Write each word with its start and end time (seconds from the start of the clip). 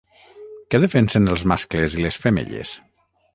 Què 0.73 0.79
defensen 0.83 1.33
els 1.33 1.43
mascles 1.51 1.99
i 1.99 2.07
les 2.07 2.19
femelles? 2.25 2.73